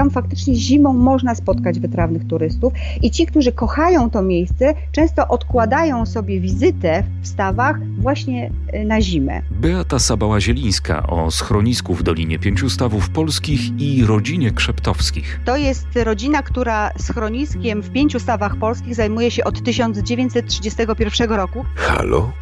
tam 0.00 0.10
faktycznie 0.10 0.54
zimą 0.54 0.92
można 0.92 1.34
spotkać 1.34 1.80
wytrawnych 1.80 2.26
turystów 2.26 2.72
i 3.02 3.10
ci, 3.10 3.26
którzy 3.26 3.52
kochają 3.52 4.10
to 4.10 4.22
miejsce, 4.22 4.74
często 4.92 5.28
odkładają 5.28 6.06
sobie 6.06 6.40
wizytę 6.40 7.02
w 7.22 7.28
stawach 7.28 7.76
właśnie 7.98 8.50
y, 8.74 8.84
na 8.84 9.00
zimę. 9.00 9.42
Beata 9.50 9.96
Sabała-Zielińska 9.96 11.06
o 11.06 11.30
schronisku 11.30 11.94
w 11.94 12.02
Dolinie 12.02 12.38
Pięciu 12.38 12.70
Stawów 12.70 13.10
Polskich 13.10 13.60
i 13.78 14.04
rodzinie 14.04 14.50
Krzeptowskich. 14.50 15.40
To 15.44 15.56
jest 15.56 15.86
rodzina, 16.04 16.42
która 16.42 16.90
schroniskiem 16.98 17.82
w 17.82 17.90
Pięciu 17.90 18.20
Stawach 18.20 18.56
Polskich 18.56 18.94
zajmuje 18.94 19.30
się 19.30 19.44
od 19.44 19.62
1931 19.62 21.30
roku. 21.30 21.64
Halo? 21.76 22.32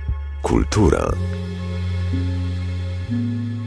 Kultura. 0.43 1.13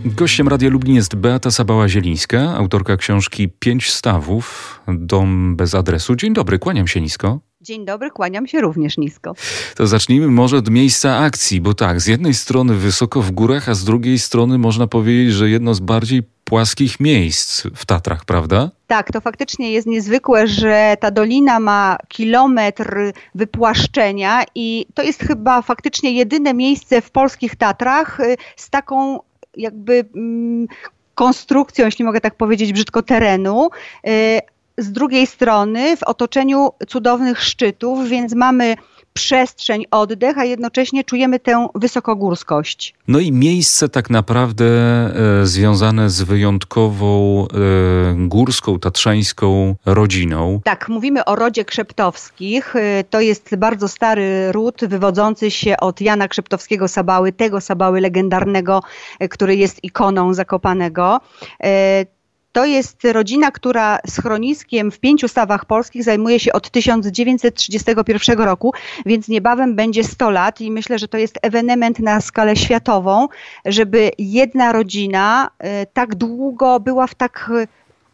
Gościem 0.06 0.48
Radia 0.48 0.70
Lublin 0.70 0.96
jest 0.96 1.16
Beata 1.16 1.50
Sabała-Zielińska, 1.50 2.56
autorka 2.58 2.98
książki 2.98 3.50
Pięć 3.60 3.92
Stawów, 3.92 4.80
Dom 4.88 5.56
bez 5.56 5.76
adresu. 5.76 6.16
Dzień 6.16 6.34
dobry, 6.34 6.60
kłaniam 6.60 6.88
się 6.88 7.02
nisko. 7.02 7.40
Dzień 7.62 7.86
dobry, 7.86 8.12
kłaniam 8.12 8.48
się 8.48 8.62
również 8.62 8.98
nisko. 8.98 9.34
To 9.76 9.88
zacznijmy 9.88 10.28
może 10.28 10.58
od 10.58 10.70
miejsca 10.70 11.18
akcji, 11.18 11.62
bo 11.62 11.74
tak, 11.74 12.02
z 12.02 12.08
jednej 12.08 12.34
strony 12.34 12.76
wysoko 12.76 13.22
w 13.22 13.32
górach, 13.32 13.70
a 13.70 13.74
z 13.74 13.84
drugiej 13.84 14.20
strony 14.20 14.58
można 14.58 14.88
powiedzieć, 14.88 15.34
że 15.34 15.50
jedno 15.50 15.74
z 15.74 15.80
bardziej 15.80 16.24
płaskich 16.44 17.00
miejsc 17.00 17.68
w 17.76 17.86
Tatrach, 17.86 18.26
prawda? 18.26 18.70
Tak, 18.88 19.12
to 19.12 19.22
faktycznie 19.22 19.72
jest 19.72 19.88
niezwykłe, 19.88 20.48
że 20.48 20.96
ta 21.00 21.12
dolina 21.12 21.60
ma 21.60 21.98
kilometr 22.08 22.96
wypłaszczenia 23.36 24.44
i 24.56 24.86
to 24.94 25.04
jest 25.04 25.22
chyba 25.24 25.62
faktycznie 25.62 26.12
jedyne 26.12 26.54
miejsce 26.54 27.02
w 27.02 27.12
polskich 27.12 27.56
Tatrach 27.56 28.20
y, 28.20 28.38
z 28.56 28.70
taką 28.70 29.20
jakby 29.58 30.06
mm, 30.16 30.68
konstrukcją, 31.16 31.86
jeśli 31.86 32.06
mogę 32.06 32.22
tak 32.22 32.36
powiedzieć, 32.36 32.74
brzydko 32.74 33.02
terenu. 33.02 33.70
Y, 34.08 34.42
z 34.78 34.92
drugiej 34.92 35.28
strony 35.28 35.98
w 35.98 36.04
otoczeniu 36.04 36.70
cudownych 36.88 37.44
szczytów, 37.44 38.08
więc 38.10 38.36
mamy 38.36 38.76
przestrzeń, 39.14 39.86
oddech, 39.92 40.38
a 40.38 40.46
jednocześnie 40.46 41.04
czujemy 41.04 41.40
tę 41.40 41.68
wysokogórskość. 41.76 42.94
No 43.08 43.20
i 43.20 43.32
miejsce 43.32 43.90
tak 43.90 44.10
naprawdę 44.10 44.66
e, 45.42 45.46
związane 45.46 46.10
z 46.10 46.22
wyjątkową 46.22 47.42
e, 47.48 47.48
górską, 48.28 48.80
tatrzańską 48.80 49.76
rodziną. 49.86 50.62
Tak, 50.64 50.90
mówimy 50.90 51.26
o 51.26 51.36
rodzie 51.36 51.66
Krzeptowskich. 51.66 52.76
E, 52.76 53.04
to 53.04 53.22
jest 53.22 53.56
bardzo 53.56 53.88
stary 53.88 54.52
ród 54.52 54.82
wywodzący 54.88 55.52
się 55.52 55.78
od 55.78 56.02
Jana 56.02 56.28
Krzeptowskiego 56.28 56.88
Sabały, 56.88 57.32
tego 57.32 57.62
Sabały 57.62 58.02
legendarnego, 58.02 58.84
który 59.30 59.56
jest 59.56 59.84
ikoną 59.84 60.34
Zakopanego. 60.34 61.20
To 62.52 62.66
jest 62.66 63.04
rodzina, 63.04 63.52
która 63.52 64.00
schroniskiem 64.08 64.92
w 64.92 65.00
pięciu 65.00 65.28
stawach 65.28 65.66
polskich 65.66 66.04
zajmuje 66.04 66.40
się 66.40 66.54
od 66.54 66.70
1931 66.70 68.40
roku, 68.40 68.74
więc 69.06 69.28
niebawem 69.28 69.76
będzie 69.76 70.04
100 70.04 70.30
lat 70.30 70.62
i 70.62 70.72
myślę, 70.72 71.00
że 71.00 71.08
to 71.08 71.18
jest 71.18 71.40
ewenement 71.42 72.00
na 72.00 72.22
skalę 72.22 72.56
światową, 72.56 73.28
żeby 73.66 74.12
jedna 74.18 74.72
rodzina 74.72 75.52
e, 75.60 75.86
tak 75.86 76.16
długo 76.16 76.80
była 76.80 77.08
w 77.08 77.16
tak 77.16 77.52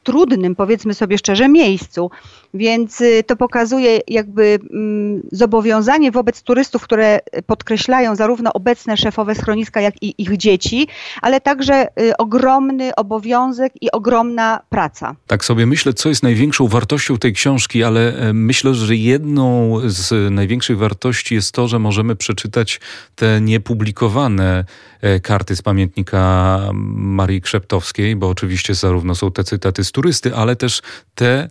trudnym, 0.07 0.55
powiedzmy 0.55 0.93
sobie 0.93 1.17
szczerze, 1.17 1.49
miejscu. 1.49 2.11
Więc 2.53 3.01
y, 3.01 3.23
to 3.27 3.35
pokazuje 3.35 3.99
jakby 4.07 4.59
mm, 4.71 5.21
zobowiązanie 5.31 6.11
wobec 6.11 6.41
turystów, 6.41 6.83
które 6.83 7.19
podkreślają 7.45 8.15
zarówno 8.15 8.53
obecne 8.53 8.97
szefowe 8.97 9.35
schroniska, 9.35 9.81
jak 9.81 10.03
i 10.03 10.15
ich 10.17 10.37
dzieci, 10.37 10.87
ale 11.21 11.41
także 11.41 11.87
y, 12.01 12.17
ogromny 12.17 12.95
obowiązek 12.95 13.73
i 13.81 13.91
ogromna 13.91 14.59
praca. 14.69 15.15
Tak 15.27 15.45
sobie 15.45 15.65
myślę, 15.65 15.93
co 15.93 16.09
jest 16.09 16.23
największą 16.23 16.67
wartością 16.67 17.17
tej 17.17 17.33
książki, 17.33 17.83
ale 17.83 18.15
e, 18.15 18.33
myślę, 18.33 18.73
że 18.73 18.95
jedną 18.95 19.79
z 19.85 20.33
największych 20.33 20.77
wartości 20.77 21.35
jest 21.35 21.51
to, 21.51 21.67
że 21.67 21.79
możemy 21.79 22.15
przeczytać 22.15 22.79
te 23.15 23.41
niepublikowane 23.41 24.65
e, 25.01 25.19
karty 25.19 25.55
z 25.55 25.61
pamiętnika 25.61 26.59
Marii 26.95 27.41
Krzeptowskiej, 27.41 28.15
bo 28.15 28.29
oczywiście 28.29 28.75
zarówno 28.75 29.15
są 29.15 29.31
te 29.31 29.43
cytaty 29.43 29.83
z 29.83 29.91
turysty, 29.97 30.35
ale 30.35 30.55
też 30.55 30.81
te 31.15 31.49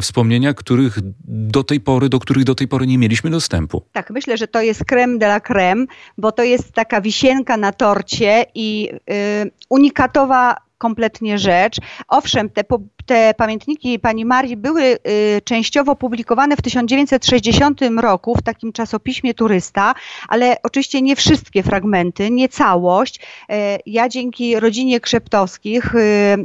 wspomnienia, 0.00 0.54
których 0.54 0.98
do 1.28 1.64
tej 1.64 1.80
pory, 1.80 2.08
do 2.08 2.18
których 2.18 2.44
do 2.44 2.54
tej 2.54 2.68
pory 2.68 2.86
nie 2.86 2.98
mieliśmy 2.98 3.30
dostępu. 3.30 3.86
Tak, 3.92 4.10
myślę, 4.10 4.36
że 4.36 4.48
to 4.48 4.60
jest 4.60 4.84
creme 4.84 5.18
de 5.18 5.26
la 5.26 5.40
creme, 5.40 5.86
bo 6.18 6.32
to 6.32 6.42
jest 6.42 6.72
taka 6.72 7.00
wisienka 7.00 7.56
na 7.56 7.72
torcie 7.72 8.46
i 8.54 8.90
y, 9.10 9.50
unikatowa 9.68 10.56
kompletnie 10.78 11.38
rzecz. 11.38 11.76
Owszem, 12.08 12.50
te, 12.50 12.64
te 13.06 13.34
pamiętniki 13.36 13.98
pani 13.98 14.24
Marii 14.24 14.56
były 14.56 14.82
y, 14.82 14.98
częściowo 15.44 15.96
publikowane 15.96 16.56
w 16.56 16.62
1960 16.62 17.80
roku 18.00 18.34
w 18.34 18.42
takim 18.42 18.72
czasopiśmie 18.72 19.34
Turysta, 19.34 19.94
ale 20.28 20.56
oczywiście 20.62 21.02
nie 21.02 21.16
wszystkie 21.16 21.62
fragmenty, 21.62 22.30
nie 22.30 22.48
całość. 22.48 23.20
E, 23.48 23.78
ja 23.86 24.08
dzięki 24.08 24.60
rodzinie 24.60 25.00
Krzeptowskich 25.00 25.94
y, 25.94 25.98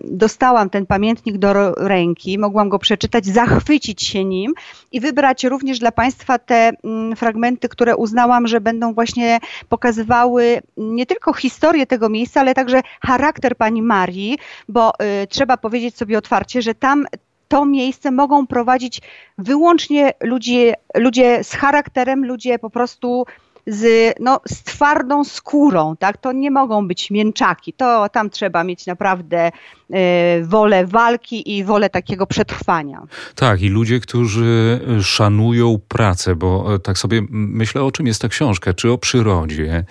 dostałam 0.04 0.70
ten 0.70 0.86
pamiętnik 0.86 1.38
do 1.38 1.72
ręki, 1.72 2.38
mogłam 2.38 2.70
go 2.70 2.80
przeczytać, 2.80 3.26
zachwycić 3.26 4.04
się 4.04 4.26
nim 4.26 4.54
i 4.92 5.00
wybrać 5.00 5.44
również 5.44 5.80
dla 5.80 5.92
Państwa 5.92 6.40
te 6.40 6.72
mm, 6.84 7.16
fragmenty, 7.16 7.70
które 7.70 7.96
uznałam, 7.96 8.48
że 8.48 8.62
będą 8.62 8.94
właśnie 8.94 9.40
pokazywały 9.70 10.62
nie 10.78 11.06
tylko 11.06 11.34
historię 11.34 11.88
tego 11.88 12.10
miejsca, 12.10 12.40
ale 12.40 12.54
także 12.54 12.82
charakter 13.02 13.58
pani 13.58 13.82
Marii, 13.82 14.38
bo 14.70 14.94
y, 15.24 15.28
trzeba 15.28 15.58
powiedzieć 15.58 15.98
sobie 15.98 16.18
otwarcie, 16.18 16.49
że 16.58 16.76
tam 16.76 17.06
to 17.48 17.66
miejsce 17.66 18.12
mogą 18.12 18.48
prowadzić 18.48 19.02
wyłącznie 19.38 20.14
ludzie, 20.24 20.74
ludzie 20.96 21.44
z 21.44 21.54
charakterem, 21.54 22.26
ludzie 22.26 22.60
po 22.60 22.70
prostu 22.70 23.26
z, 23.68 24.14
no, 24.20 24.42
z 24.48 24.64
twardą 24.64 25.24
skórą, 25.24 25.96
tak? 26.00 26.18
To 26.18 26.32
nie 26.32 26.52
mogą 26.52 26.88
być 26.88 27.12
mięczaki. 27.12 27.74
To 27.74 28.10
tam 28.10 28.30
trzeba 28.30 28.64
mieć 28.64 28.86
naprawdę 28.86 29.48
y, 29.50 29.96
wolę 30.44 30.86
walki 30.86 31.58
i 31.58 31.64
wolę 31.64 31.90
takiego 31.90 32.28
przetrwania. 32.28 33.02
Tak, 33.36 33.62
i 33.62 33.70
ludzie, 33.70 34.00
którzy 34.00 34.80
szanują 35.02 35.80
pracę, 35.88 36.36
bo 36.36 36.76
e, 36.76 36.80
tak 36.80 36.98
sobie 36.98 37.22
myślę, 37.30 37.84
o 37.84 37.92
czym 37.92 38.08
jest 38.08 38.22
ta 38.22 38.28
książka, 38.28 38.74
czy 38.74 38.92
o 38.92 38.98
przyrodzie, 38.98 39.86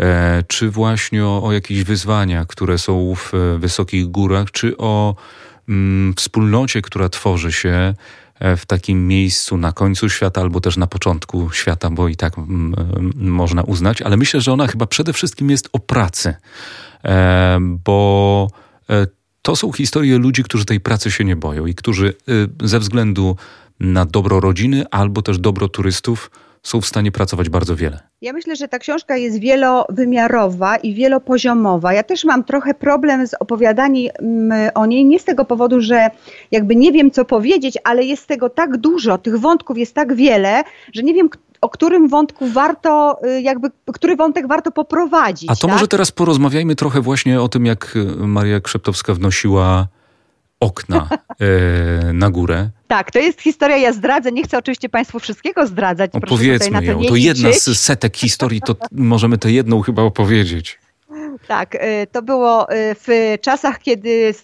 E, 0.00 0.42
czy 0.48 0.70
właśnie 0.70 1.24
o, 1.24 1.42
o 1.42 1.52
jakichś 1.52 1.82
wyzwaniach, 1.82 2.46
które 2.46 2.78
są 2.78 3.14
w 3.14 3.34
e, 3.34 3.58
wysokich 3.58 4.06
górach, 4.06 4.50
czy 4.50 4.76
o 4.76 5.14
wspólnocie, 6.16 6.82
która 6.82 7.08
tworzy 7.08 7.52
się 7.52 7.94
e, 8.40 8.56
w 8.56 8.66
takim 8.66 9.08
miejscu 9.08 9.56
na 9.56 9.72
końcu 9.72 10.08
świata 10.08 10.40
albo 10.40 10.60
też 10.60 10.76
na 10.76 10.86
początku 10.86 11.50
świata, 11.50 11.90
bo 11.90 12.08
i 12.08 12.16
tak 12.16 12.38
mm, 12.38 12.74
można 13.14 13.62
uznać, 13.62 14.02
ale 14.02 14.16
myślę, 14.16 14.40
że 14.40 14.52
ona 14.52 14.66
chyba 14.66 14.86
przede 14.86 15.12
wszystkim 15.12 15.50
jest 15.50 15.68
o 15.72 15.78
pracy, 15.78 16.34
bo 17.60 18.48
to 19.42 19.56
są 19.56 19.72
historie 19.72 20.18
ludzi, 20.18 20.42
którzy 20.44 20.64
tej 20.64 20.80
pracy 20.80 21.10
się 21.10 21.24
nie 21.24 21.36
boją 21.36 21.66
i 21.66 21.74
którzy 21.74 22.14
ze 22.62 22.78
względu 22.78 23.36
na 23.80 24.04
dobro 24.04 24.40
rodziny 24.40 24.84
albo 24.90 25.22
też 25.22 25.38
dobro 25.38 25.68
turystów 25.68 26.30
są 26.64 26.80
w 26.80 26.86
stanie 26.86 27.12
pracować 27.12 27.48
bardzo 27.48 27.76
wiele. 27.76 28.00
Ja 28.22 28.32
myślę, 28.32 28.56
że 28.56 28.68
ta 28.68 28.78
książka 28.78 29.16
jest 29.16 29.38
wielowymiarowa 29.38 30.76
i 30.76 30.94
wielopoziomowa. 30.94 31.92
Ja 31.92 32.02
też 32.02 32.24
mam 32.24 32.44
trochę 32.44 32.74
problem 32.74 33.26
z 33.26 33.34
opowiadaniem 33.34 34.10
mm, 34.18 34.70
o 34.74 34.86
niej, 34.86 35.04
nie 35.04 35.18
z 35.18 35.24
tego 35.24 35.44
powodu, 35.44 35.80
że 35.80 36.10
jakby 36.50 36.76
nie 36.76 36.92
wiem, 36.92 37.10
co 37.10 37.24
powiedzieć, 37.24 37.78
ale 37.84 38.04
jest 38.04 38.26
tego 38.26 38.50
tak 38.50 38.76
dużo, 38.76 39.18
tych 39.18 39.38
wątków 39.38 39.78
jest 39.78 39.94
tak 39.94 40.14
wiele, 40.14 40.64
że 40.92 41.02
nie 41.02 41.14
wiem, 41.14 41.28
o 41.60 41.68
którym 41.68 42.08
wątku 42.08 42.48
warto, 42.48 43.18
y, 43.26 43.42
jakby, 43.42 43.70
który 43.92 44.16
wątek 44.16 44.48
warto 44.48 44.70
poprowadzić. 44.70 45.50
A 45.50 45.54
to 45.54 45.66
tak? 45.66 45.70
może 45.70 45.88
teraz 45.88 46.10
porozmawiajmy 46.12 46.74
trochę 46.74 47.00
właśnie 47.00 47.40
o 47.40 47.48
tym, 47.48 47.66
jak 47.66 47.94
Maria 48.16 48.60
Krzeptowska 48.60 49.14
wnosiła 49.14 49.88
okna 50.64 51.08
e, 51.40 52.12
na 52.12 52.30
górę. 52.30 52.70
Tak, 52.88 53.10
to 53.10 53.18
jest 53.18 53.40
historia, 53.40 53.76
ja 53.76 53.92
zdradzę, 53.92 54.32
nie 54.32 54.42
chcę 54.42 54.58
oczywiście 54.58 54.88
Państwu 54.88 55.18
wszystkiego 55.18 55.66
zdradzać. 55.66 56.10
Opowiedzmy 56.14 56.84
ją, 56.84 57.04
to 57.04 57.16
jedna 57.16 57.52
z 57.52 57.78
setek 57.78 58.16
historii, 58.16 58.60
to 58.60 58.76
możemy 58.92 59.38
tę 59.38 59.52
jedną 59.52 59.80
chyba 59.80 60.02
opowiedzieć. 60.02 60.78
Tak, 61.48 61.74
e, 61.74 62.06
to 62.06 62.22
było 62.22 62.70
e, 62.70 62.94
w 62.94 63.36
czasach, 63.40 63.78
kiedy 63.78 64.34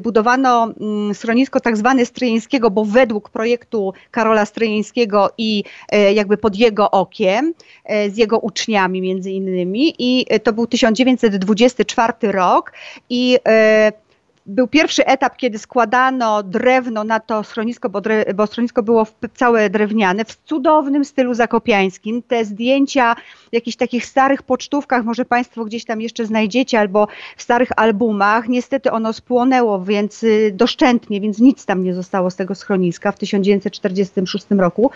budowano 0.00 0.72
mm, 0.80 1.14
schronisko 1.14 1.60
tak 1.60 1.76
zwane 1.76 2.06
Stryjeńskiego, 2.06 2.70
bo 2.70 2.84
według 2.84 3.30
projektu 3.30 3.92
Karola 4.10 4.44
Stryjeńskiego 4.44 5.30
i 5.38 5.64
jakby 6.14 6.36
pod 6.36 6.56
jego 6.56 6.90
okiem, 6.90 7.54
z 8.12 8.16
jego 8.16 8.38
uczniami 8.38 9.00
między 9.00 9.30
innymi 9.30 9.94
i 9.98 10.26
to 10.42 10.52
był 10.52 10.66
1924 10.66 12.12
rok 12.22 12.72
i 13.10 13.38
był 14.46 14.68
pierwszy 14.68 15.06
etap, 15.06 15.36
kiedy 15.36 15.58
składano 15.58 16.42
drewno 16.42 17.04
na 17.04 17.20
to 17.20 17.44
schronisko, 17.44 17.88
bo, 17.88 18.00
dre, 18.00 18.24
bo 18.34 18.46
schronisko 18.46 18.82
było 18.82 19.06
całe 19.34 19.70
drewniane, 19.70 20.24
w 20.24 20.36
cudownym 20.44 21.04
stylu 21.04 21.34
zakopiańskim. 21.34 22.22
Te 22.22 22.44
zdjęcia 22.44 23.16
w 23.50 23.52
jakichś 23.52 23.76
takich 23.76 24.06
starych 24.06 24.42
pocztówkach, 24.42 25.04
może 25.04 25.24
Państwo 25.24 25.64
gdzieś 25.64 25.84
tam 25.84 26.00
jeszcze 26.00 26.26
znajdziecie, 26.26 26.80
albo 26.80 27.08
w 27.36 27.42
starych 27.42 27.68
albumach. 27.76 28.48
Niestety 28.48 28.90
ono 28.90 29.12
spłonęło, 29.12 29.84
więc 29.84 30.22
y, 30.22 30.52
doszczętnie, 30.54 31.20
więc 31.20 31.38
nic 31.38 31.66
tam 31.66 31.84
nie 31.84 31.94
zostało 31.94 32.30
z 32.30 32.36
tego 32.36 32.54
schroniska 32.54 33.12
w 33.12 33.18
1946 33.18 34.46
roku, 34.50 34.90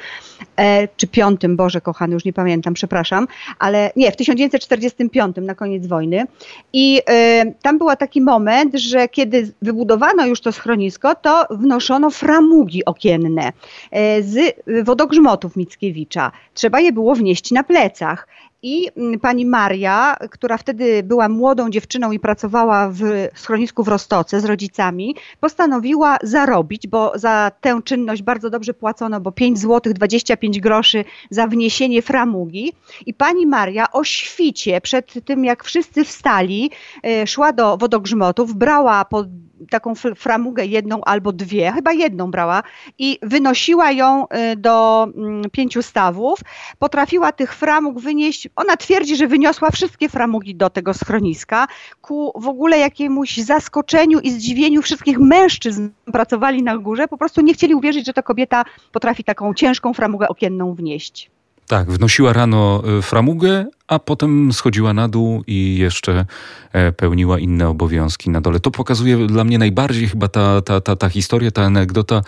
e, 0.56 0.88
czy 0.96 1.06
5, 1.06 1.40
Boże 1.48 1.80
kochany, 1.80 2.14
już 2.14 2.24
nie 2.24 2.32
pamiętam, 2.32 2.74
przepraszam, 2.74 3.28
ale 3.58 3.92
nie, 3.96 4.12
w 4.12 4.16
1945 4.16 5.36
na 5.36 5.54
koniec 5.54 5.86
wojny. 5.86 6.26
I 6.72 7.02
e, 7.08 7.52
tam 7.62 7.78
był 7.78 7.88
taki 7.98 8.20
moment, 8.20 8.74
że 8.74 9.08
kiedy 9.08 9.39
wybudowano 9.62 10.26
już 10.26 10.40
to 10.40 10.52
schronisko, 10.52 11.14
to 11.14 11.46
wnoszono 11.50 12.10
framugi 12.10 12.84
okienne 12.84 13.52
e, 13.90 14.22
z 14.22 14.62
wodogrzmotów 14.84 15.56
Mickiewicza. 15.56 16.32
Trzeba 16.54 16.80
je 16.80 16.92
było 16.92 17.14
wnieść 17.14 17.50
na 17.50 17.64
plecach. 17.64 18.26
I 18.62 18.88
mm, 18.96 19.20
pani 19.20 19.46
Maria, 19.46 20.16
która 20.30 20.58
wtedy 20.58 21.02
była 21.02 21.28
młodą 21.28 21.70
dziewczyną 21.70 22.12
i 22.12 22.18
pracowała 22.18 22.90
w 22.90 23.02
schronisku 23.34 23.84
w 23.84 23.88
Rostoce 23.88 24.40
z 24.40 24.44
rodzicami, 24.44 25.16
postanowiła 25.40 26.16
zarobić, 26.22 26.86
bo 26.86 27.12
za 27.14 27.52
tę 27.60 27.80
czynność 27.84 28.22
bardzo 28.22 28.50
dobrze 28.50 28.74
płacono, 28.74 29.20
bo 29.20 29.32
5 29.32 29.58
zł 29.58 29.92
25 29.92 30.60
groszy 30.60 31.04
za 31.30 31.46
wniesienie 31.46 32.02
framugi. 32.02 32.72
I 33.06 33.14
pani 33.14 33.46
Maria 33.46 33.92
o 33.92 34.04
świcie, 34.04 34.80
przed 34.80 35.24
tym 35.24 35.44
jak 35.44 35.64
wszyscy 35.64 36.04
wstali, 36.04 36.70
e, 37.04 37.26
szła 37.26 37.52
do 37.52 37.76
wodogrzmotów, 37.76 38.54
brała 38.54 39.04
pod 39.04 39.26
taką 39.70 39.94
framugę 40.16 40.66
jedną 40.66 41.00
albo 41.04 41.32
dwie, 41.32 41.72
chyba 41.72 41.92
jedną 41.92 42.30
brała 42.30 42.62
i 42.98 43.18
wynosiła 43.22 43.90
ją 43.90 44.24
y, 44.52 44.56
do 44.56 45.06
mm, 45.16 45.50
pięciu 45.50 45.82
stawów. 45.82 46.40
Potrafiła 46.78 47.32
tych 47.32 47.54
framug 47.54 48.00
wynieść, 48.00 48.48
ona 48.56 48.76
twierdzi, 48.76 49.16
że 49.16 49.26
wyniosła 49.26 49.70
wszystkie 49.70 50.08
framugi 50.08 50.54
do 50.54 50.70
tego 50.70 50.94
schroniska, 50.94 51.66
ku 52.00 52.32
w 52.34 52.48
ogóle 52.48 52.78
jakiemuś 52.78 53.36
zaskoczeniu 53.36 54.18
i 54.20 54.30
zdziwieniu 54.30 54.82
wszystkich 54.82 55.18
mężczyzn 55.18 55.88
pracowali 56.12 56.62
na 56.62 56.78
górze, 56.78 57.08
po 57.08 57.18
prostu 57.18 57.40
nie 57.40 57.54
chcieli 57.54 57.74
uwierzyć, 57.74 58.06
że 58.06 58.12
ta 58.12 58.22
kobieta 58.22 58.64
potrafi 58.92 59.24
taką 59.24 59.54
ciężką 59.54 59.94
framugę 59.94 60.28
okienną 60.28 60.74
wnieść. 60.74 61.30
Tak, 61.70 61.90
wnosiła 61.90 62.32
rano 62.32 62.82
y, 62.98 63.02
framugę, 63.02 63.66
a 63.88 63.98
potem 63.98 64.52
schodziła 64.52 64.92
na 64.92 65.08
dół 65.08 65.42
i 65.46 65.76
jeszcze 65.78 66.26
e, 66.72 66.92
pełniła 66.92 67.38
inne 67.38 67.68
obowiązki 67.68 68.30
na 68.30 68.40
dole. 68.40 68.60
To 68.60 68.70
pokazuje 68.70 69.26
dla 69.26 69.44
mnie 69.44 69.58
najbardziej 69.58 70.08
chyba 70.08 70.28
ta, 70.28 70.62
ta, 70.62 70.80
ta, 70.80 70.96
ta 70.96 71.08
historia, 71.08 71.50
ta 71.50 71.62
anegdota, 71.62 72.22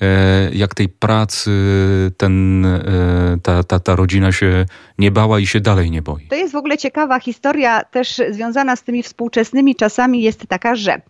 e, 0.00 0.50
jak 0.52 0.74
tej 0.74 0.88
pracy 0.88 1.50
ten, 2.16 2.64
e, 2.66 2.82
ta, 3.42 3.62
ta, 3.62 3.80
ta 3.80 3.96
rodzina 3.96 4.32
się 4.32 4.66
nie 4.98 5.10
bała 5.10 5.40
i 5.40 5.46
się 5.46 5.60
dalej 5.60 5.90
nie 5.90 6.02
boi. 6.02 6.26
To 6.26 6.36
jest 6.36 6.52
w 6.52 6.56
ogóle 6.56 6.78
ciekawa 6.78 7.20
historia, 7.20 7.84
też 7.84 8.22
związana 8.30 8.76
z 8.76 8.82
tymi 8.82 9.02
współczesnymi 9.02 9.76
czasami, 9.76 10.22
jest 10.22 10.46
taka, 10.48 10.76
że 10.76 11.00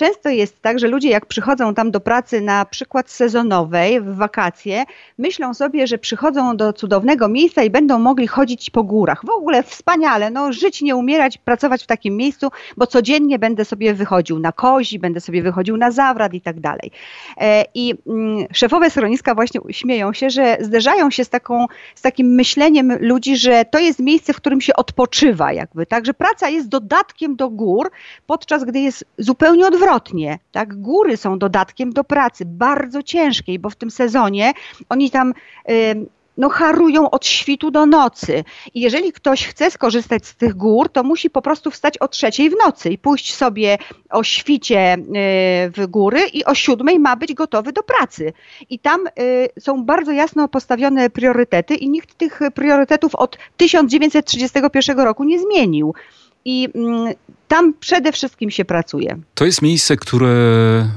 Często 0.00 0.28
jest 0.28 0.62
tak, 0.62 0.78
że 0.78 0.88
ludzie 0.88 1.08
jak 1.08 1.26
przychodzą 1.26 1.74
tam 1.74 1.90
do 1.90 2.00
pracy 2.00 2.40
na 2.40 2.64
przykład 2.64 3.10
sezonowej, 3.10 4.00
w 4.00 4.16
wakacje, 4.16 4.84
myślą 5.18 5.54
sobie, 5.54 5.86
że 5.86 5.98
przychodzą 5.98 6.56
do 6.56 6.72
cudownego 6.72 7.28
miejsca 7.28 7.62
i 7.62 7.70
będą 7.70 7.98
mogli 7.98 8.26
chodzić 8.26 8.70
po 8.70 8.84
górach. 8.84 9.24
W 9.26 9.30
ogóle 9.30 9.62
wspaniale, 9.62 10.30
no 10.30 10.52
żyć, 10.52 10.82
nie 10.82 10.96
umierać, 10.96 11.38
pracować 11.38 11.84
w 11.84 11.86
takim 11.86 12.16
miejscu, 12.16 12.48
bo 12.76 12.86
codziennie 12.86 13.38
będę 13.38 13.64
sobie 13.64 13.94
wychodził 13.94 14.38
na 14.38 14.52
kozi, 14.52 14.98
będę 14.98 15.20
sobie 15.20 15.42
wychodził 15.42 15.76
na 15.76 15.90
zawrat 15.90 16.34
i 16.34 16.40
tak 16.40 16.60
dalej. 16.60 16.90
E, 17.36 17.64
I 17.74 17.94
mm, 18.06 18.46
szefowe 18.52 18.90
schroniska 18.90 19.34
właśnie 19.34 19.60
śmieją 19.70 20.12
się, 20.12 20.30
że 20.30 20.56
zderzają 20.60 21.10
się 21.10 21.24
z, 21.24 21.28
taką, 21.28 21.66
z 21.94 22.02
takim 22.02 22.26
myśleniem 22.34 22.98
ludzi, 23.00 23.36
że 23.36 23.64
to 23.64 23.78
jest 23.78 23.98
miejsce, 23.98 24.32
w 24.32 24.36
którym 24.36 24.60
się 24.60 24.76
odpoczywa 24.76 25.52
jakby, 25.52 25.86
tak, 25.86 26.06
że 26.06 26.14
praca 26.14 26.48
jest 26.48 26.68
dodatkiem 26.68 27.36
do 27.36 27.50
gór, 27.50 27.90
podczas 28.26 28.64
gdy 28.64 28.80
jest 28.80 29.04
zupełnie 29.18 29.66
odwrotnie 29.66 29.89
odwrotnie, 29.90 30.38
tak? 30.52 30.80
Góry 30.80 31.16
są 31.16 31.38
dodatkiem 31.38 31.92
do 31.92 32.04
pracy, 32.04 32.44
bardzo 32.46 33.02
ciężkiej, 33.02 33.58
bo 33.58 33.70
w 33.70 33.76
tym 33.76 33.90
sezonie 33.90 34.52
oni 34.88 35.10
tam 35.10 35.34
no, 36.36 36.48
harują 36.48 37.10
od 37.10 37.26
świtu 37.26 37.70
do 37.70 37.86
nocy. 37.86 38.44
I 38.74 38.80
jeżeli 38.80 39.12
ktoś 39.12 39.46
chce 39.46 39.70
skorzystać 39.70 40.26
z 40.26 40.34
tych 40.34 40.54
gór, 40.54 40.88
to 40.88 41.02
musi 41.02 41.30
po 41.30 41.42
prostu 41.42 41.70
wstać 41.70 41.98
o 41.98 42.08
trzeciej 42.08 42.50
w 42.50 42.56
nocy 42.64 42.90
i 42.90 42.98
pójść 42.98 43.34
sobie 43.34 43.78
o 44.10 44.24
świcie 44.24 44.94
y, 44.94 45.00
w 45.70 45.86
góry 45.86 46.20
i 46.32 46.44
o 46.44 46.54
siódmej 46.54 46.98
ma 46.98 47.16
być 47.16 47.34
gotowy 47.34 47.72
do 47.72 47.82
pracy. 47.82 48.32
I 48.70 48.78
tam 48.78 49.06
y, 49.06 49.10
są 49.60 49.84
bardzo 49.84 50.12
jasno 50.12 50.48
postawione 50.48 51.10
priorytety 51.10 51.74
i 51.74 51.88
nikt 51.88 52.14
tych 52.14 52.40
priorytetów 52.54 53.14
od 53.14 53.38
1931 53.56 55.00
roku 55.00 55.24
nie 55.24 55.38
zmienił 55.38 55.94
i 56.44 56.68
mm, 56.74 57.14
tam 57.50 57.74
przede 57.80 58.12
wszystkim 58.12 58.50
się 58.50 58.64
pracuje. 58.64 59.16
To 59.34 59.44
jest 59.44 59.62
miejsce, 59.62 59.96
które 59.96 60.34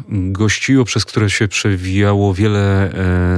gościło, 0.09 0.85
przez 0.85 1.05
które 1.05 1.29
się 1.29 1.47
przewijało 1.47 2.33
wiele 2.33 2.89
e, 2.89 2.91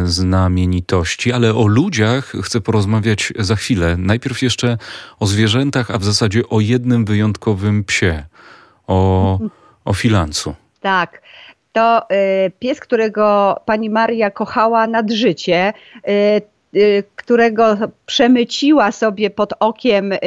znamienitości, 0.07 1.31
ale 1.31 1.55
o 1.55 1.67
ludziach 1.67 2.33
chcę 2.43 2.61
porozmawiać 2.61 3.33
za 3.39 3.55
chwilę. 3.55 3.95
Najpierw 3.97 4.41
jeszcze 4.41 4.77
o 5.19 5.25
zwierzętach, 5.25 5.91
a 5.91 5.97
w 5.97 6.03
zasadzie 6.03 6.49
o 6.49 6.59
jednym 6.59 7.05
wyjątkowym 7.05 7.83
psie, 7.83 8.23
o, 8.87 9.39
o 9.85 9.93
filancu. 9.93 10.55
Tak. 10.81 11.21
To 11.71 12.01
y, 12.47 12.51
pies, 12.59 12.79
którego 12.79 13.55
pani 13.65 13.89
Maria 13.89 14.31
kochała 14.31 14.87
nad 14.87 15.11
życie. 15.11 15.73
Y, 16.75 17.03
którego 17.15 17.77
przemyciła 18.05 18.91
sobie 18.91 19.29
pod 19.29 19.53
okiem 19.59 20.11
y, 20.11 20.17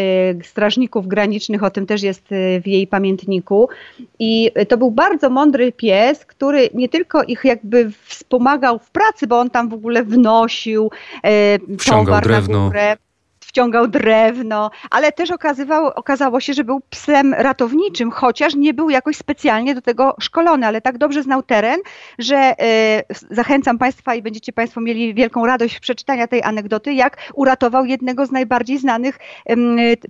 strażników 0.45 1.07
granicznych, 1.07 1.63
o 1.63 1.71
tym 1.71 1.87
też 1.87 2.03
jest 2.03 2.33
y, 2.33 2.61
w 2.65 2.67
jej 2.67 2.87
pamiętniku. 2.87 3.69
I 4.19 4.51
to 4.69 4.77
był 4.77 4.91
bardzo 4.91 5.31
mądry 5.31 5.73
pies, 5.73 6.25
który 6.25 6.69
nie 6.75 6.89
tylko 6.89 7.23
ich 7.23 7.45
jakby 7.45 7.91
wspomagał 8.05 8.79
w 8.79 8.91
pracy, 8.91 9.27
bo 9.27 9.39
on 9.39 9.51
tam 9.51 9.69
w 9.69 9.75
ogóle 9.75 10.05
wnosił 10.05 10.91
Wciągał 11.79 12.21
drewno. 12.21 12.59
na 12.59 12.69
górę 12.69 12.97
wciągał 13.49 13.89
drewno, 13.89 14.71
ale 14.91 15.13
też 15.13 15.31
okazywało, 15.31 15.95
okazało 15.95 16.41
się, 16.41 16.55
że 16.55 16.65
był 16.65 16.81
psem 16.91 17.35
ratowniczym, 17.35 18.11
chociaż 18.11 18.55
nie 18.55 18.75
był 18.75 18.91
jakoś 18.91 19.17
specjalnie 19.17 19.75
do 19.75 19.83
tego 19.83 20.17
szkolony, 20.21 20.67
ale 20.67 20.81
tak 20.81 20.99
dobrze 20.99 21.23
znał 21.23 21.43
teren, 21.43 21.81
że 22.19 22.37
e, 22.37 23.03
zachęcam 23.31 23.79
Państwa 23.79 24.15
i 24.15 24.23
będziecie 24.23 24.53
Państwo 24.53 24.81
mieli 24.81 25.15
wielką 25.15 25.47
radość 25.47 25.81
przeczytania 25.81 26.27
tej 26.27 26.43
anegdoty, 26.43 26.93
jak 26.93 27.17
uratował 27.35 27.85
jednego 27.85 28.27
z 28.27 28.31
najbardziej 28.31 28.79
znanych 28.79 29.19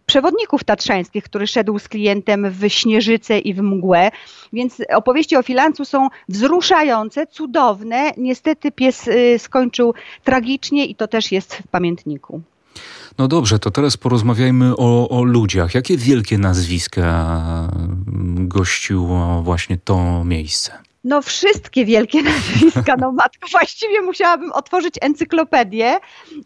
przewodników 0.07 0.65
tatrzańskich, 0.65 1.25
który 1.25 1.47
szedł 1.47 1.79
z 1.79 1.89
klientem 1.89 2.51
w 2.51 2.69
śnieżycę 2.69 3.39
i 3.39 3.55
w 3.55 3.63
mgłę. 3.63 4.11
Więc 4.53 4.83
opowieści 4.95 5.37
o 5.37 5.43
Filancu 5.43 5.85
są 5.85 6.09
wzruszające, 6.29 7.27
cudowne. 7.27 8.13
Niestety 8.17 8.73
pies 8.73 9.09
e, 9.09 9.39
skończył 9.39 9.95
tragicznie 10.25 10.87
i 10.87 10.95
to 10.95 11.09
też 11.09 11.33
jest 11.33 11.55
w 11.55 11.69
pamiętniku. 11.69 12.43
No 13.19 13.29
dobrze, 13.29 13.59
to 13.59 13.71
teraz 13.71 13.97
porozmawiajmy 13.97 14.77
o, 14.77 15.09
o 15.09 15.23
ludziach. 15.23 15.75
Jakie 15.75 15.97
wielkie 15.97 16.39
nazwiska 16.39 17.39
gościło 18.37 19.43
właśnie 19.43 19.79
to 19.85 20.25
miejsce? 20.25 20.73
No 21.05 21.23
wszystkie 21.23 21.85
wielkie 21.85 22.23
nazwiska, 22.33 22.97
no 22.99 23.13
matko, 23.13 23.49
właściwie 23.51 24.01
musiałabym 24.01 24.53
otworzyć 24.53 24.95
encyklopedię 25.01 25.99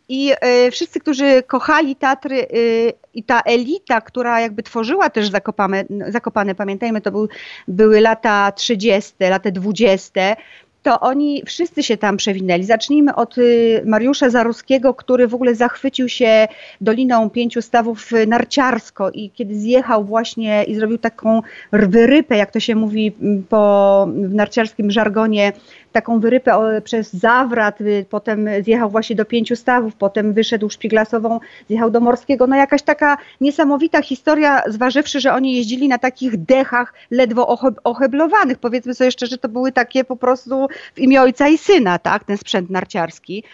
i 0.09 0.33
y, 0.67 0.71
wszyscy, 0.71 1.01
którzy 1.01 1.43
kochali 1.43 1.97
Tatry 1.97 2.47
y, 2.55 2.93
i 3.15 3.25
ta 3.25 3.41
elita, 3.41 4.01
która 4.01 4.41
jakby 4.41 4.63
tworzyła 4.63 5.11
też 5.11 5.31
Zakopane, 5.31 5.85
Zakopane 6.09 6.55
pamiętajmy, 6.55 7.01
to 7.01 7.11
był, 7.11 7.29
były 7.69 8.01
lata 8.01 8.53
30., 8.53 9.13
lata 9.21 9.51
20., 9.51 10.37
to 10.83 11.01
oni 11.01 11.43
wszyscy 11.47 11.83
się 11.83 11.97
tam 11.97 12.17
przewinęli. 12.17 12.65
Zacznijmy 12.65 13.15
od 13.15 13.39
y, 13.39 13.83
Mariusza 13.87 14.31
Zaruskiego, 14.31 14.95
który 14.95 15.29
w 15.29 15.35
ogóle 15.35 15.55
zachwycił 15.55 16.09
się 16.09 16.49
Doliną 16.81 17.31
Pięciu 17.31 17.63
Stawów 17.63 18.11
narciarsko 18.27 19.11
i 19.11 19.31
kiedy 19.31 19.55
zjechał 19.55 20.05
właśnie 20.05 20.65
i 20.65 20.75
zrobił 20.75 20.99
taką 20.99 21.43
wyrypę, 21.73 22.37
jak 22.37 22.51
to 22.51 22.61
się 22.61 22.75
mówi 22.75 23.13
po, 23.49 24.09
w 24.15 24.35
narciarskim 24.35 24.91
żargonie, 24.91 25.53
taką 25.93 26.21
wyrypę 26.21 26.81
przez 26.85 27.13
Zawrat, 27.13 27.81
y, 27.81 28.07
potem 28.11 28.49
zjechał 28.63 28.91
właśnie 28.91 29.17
do 29.17 29.25
Pięciu 29.25 29.57
Stawów, 29.57 29.95
potem 29.95 30.33
wyszedł 30.33 30.71
Szpiglasową, 30.71 31.41
zjechał 31.69 31.91
do 31.91 32.01
Morskiego. 32.01 32.47
No 32.47 32.57
jakaś 32.57 32.83
taka 32.83 33.17
niesamowita 33.41 34.03
historia, 34.03 34.63
zważywszy, 34.67 35.21
że 35.21 35.35
oni 35.35 35.57
jeździli 35.57 35.89
na 35.89 35.99
takich 35.99 36.45
dechach 36.45 36.95
ledwo 37.11 37.59
oheblowanych. 37.85 38.59
Powiedzmy 38.59 38.95
sobie 38.95 39.11
szczerze, 39.11 39.39
to 39.39 39.49
były 39.49 39.73
takie 39.73 40.05
po 40.05 40.17
prostu 40.17 40.69
w 40.95 40.99
imię 40.99 41.23
ojca 41.23 41.49
i 41.49 41.59
syna, 41.59 41.99
tak, 41.99 42.25
ten 42.25 42.39
sprzęt 42.39 42.71
narciarski. 42.71 43.45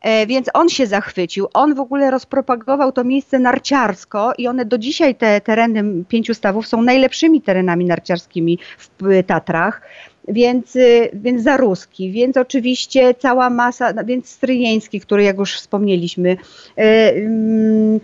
E, 0.00 0.26
więc 0.26 0.50
on 0.54 0.68
się 0.68 0.86
zachwycił. 0.86 1.48
On 1.54 1.74
w 1.74 1.80
ogóle 1.80 2.10
rozpropagował 2.10 2.92
to 2.92 3.04
miejsce 3.04 3.38
narciarsko 3.38 4.32
i 4.38 4.48
one 4.48 4.64
do 4.64 4.78
dzisiaj, 4.78 5.14
te 5.14 5.40
tereny 5.40 6.04
pięciu 6.08 6.34
stawów, 6.34 6.66
są 6.66 6.82
najlepszymi 6.82 7.42
terenami 7.42 7.84
narciarskimi 7.84 8.58
w 8.78 8.88
Tatrach 9.26 9.82
więc, 10.28 10.76
y, 10.76 11.10
więc 11.12 11.42
Zaruski, 11.42 12.12
więc 12.12 12.36
oczywiście 12.36 13.14
cała 13.14 13.50
masa, 13.50 13.92
no, 13.92 14.04
więc 14.04 14.28
Stryjeński, 14.28 15.00
który 15.00 15.22
jak 15.22 15.38
już 15.38 15.54
wspomnieliśmy, 15.54 16.30
y, 16.30 16.36
mm, 16.78 18.00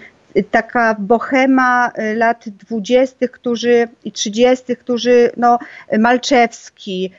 taka 0.50 0.96
bohema 0.98 1.90
y, 1.98 2.14
lat 2.14 2.44
dwudziestych, 2.48 3.30
którzy 3.30 3.88
i 4.04 4.12
trzydziestych, 4.12 4.78
którzy, 4.78 5.30
no, 5.36 5.58
Malczewski, 5.98 7.10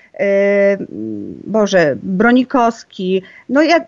Boże, 1.43 1.95
Bronikowski. 2.03 3.21
No 3.49 3.61
ja, 3.61 3.85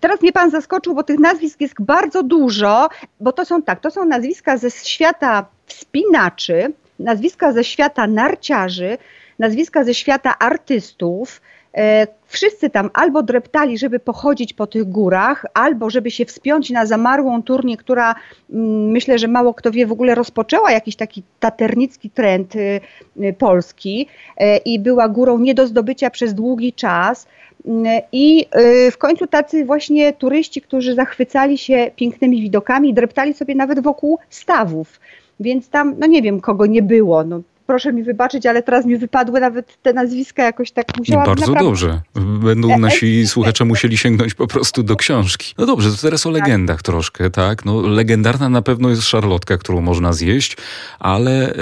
teraz 0.00 0.22
mnie 0.22 0.32
pan 0.32 0.50
zaskoczył, 0.50 0.94
bo 0.94 1.02
tych 1.02 1.18
nazwisk 1.18 1.60
jest 1.60 1.74
bardzo 1.80 2.22
dużo, 2.22 2.88
bo 3.20 3.32
to 3.32 3.44
są 3.44 3.62
tak, 3.62 3.80
to 3.80 3.90
są 3.90 4.04
nazwiska 4.04 4.56
ze 4.56 4.70
świata 4.70 5.46
wspinaczy, 5.66 6.72
nazwiska 6.98 7.52
ze 7.52 7.64
świata 7.64 8.06
narciarzy, 8.06 8.98
nazwiska 9.38 9.84
ze 9.84 9.94
świata 9.94 10.38
artystów. 10.38 11.40
E, 11.76 12.06
wszyscy 12.26 12.70
tam 12.70 12.90
albo 12.94 13.22
dreptali, 13.22 13.78
żeby 13.78 13.98
pochodzić 13.98 14.52
po 14.52 14.66
tych 14.66 14.84
górach, 14.84 15.44
albo 15.54 15.90
żeby 15.90 16.10
się 16.10 16.24
wspiąć 16.24 16.70
na 16.70 16.86
zamarłą 16.86 17.42
turnię, 17.42 17.76
która 17.76 18.14
mm, 18.50 18.90
myślę, 18.90 19.18
że 19.18 19.28
mało 19.28 19.54
kto 19.54 19.70
wie, 19.70 19.86
w 19.86 19.92
ogóle 19.92 20.14
rozpoczęła 20.14 20.72
jakiś 20.72 20.96
taki 20.96 21.22
taternicki 21.40 22.10
trend 22.10 22.56
y, 22.56 22.80
y, 23.20 23.32
polski 23.38 24.08
e, 24.36 24.56
i 24.56 24.78
była 24.78 25.08
górą 25.08 25.38
nie 25.38 25.54
do 25.54 25.66
zdobycia 25.66 26.10
przez 26.10 26.34
długi 26.34 26.72
czas. 26.72 27.26
Mm, 27.66 28.02
I 28.12 28.46
y, 28.86 28.90
w 28.90 28.98
końcu 28.98 29.26
tacy 29.26 29.64
właśnie 29.64 30.12
turyści, 30.12 30.62
którzy 30.62 30.94
zachwycali 30.94 31.58
się 31.58 31.90
pięknymi 31.96 32.42
widokami, 32.42 32.94
dreptali 32.94 33.34
sobie 33.34 33.54
nawet 33.54 33.80
wokół 33.80 34.18
stawów. 34.30 35.00
Więc 35.40 35.68
tam, 35.68 35.94
no 35.98 36.06
nie 36.06 36.22
wiem, 36.22 36.40
kogo 36.40 36.66
nie 36.66 36.82
było. 36.82 37.24
No, 37.24 37.40
proszę 37.66 37.92
mi 37.92 38.02
wybaczyć, 38.02 38.46
ale 38.46 38.62
teraz 38.62 38.86
mi 38.86 38.96
wypadły 38.96 39.40
nawet 39.40 39.82
te 39.82 39.92
nazwiska 39.92 40.42
jakoś 40.42 40.70
tak 40.70 40.98
musiałam 40.98 41.26
Bardzo 41.26 41.40
naprawdę... 41.40 41.68
dobrze. 41.68 42.00
Będą 42.44 42.74
e, 42.74 42.78
nasi 42.78 43.20
e, 43.20 43.26
słuchacze 43.26 43.64
musieli 43.64 43.98
sięgnąć 43.98 44.34
po 44.34 44.46
prostu 44.46 44.82
do 44.82 44.96
książki. 44.96 45.54
No 45.58 45.66
dobrze, 45.66 45.90
to 45.90 45.96
teraz 45.96 46.26
o 46.26 46.32
tak. 46.32 46.42
legendach 46.42 46.82
troszkę, 46.82 47.30
tak? 47.30 47.64
No 47.64 47.80
legendarna 47.80 48.48
na 48.48 48.62
pewno 48.62 48.88
jest 48.88 49.02
szarlotka, 49.02 49.58
którą 49.58 49.80
można 49.80 50.12
zjeść, 50.12 50.56
ale 50.98 51.54